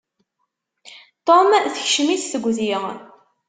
Tom 1.27 1.47
tekcem-it 1.73 2.23
tegdi. 2.31 2.69